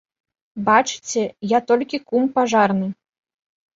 [0.69, 1.21] Бачыце,
[1.51, 2.87] я толькі кум пажарны.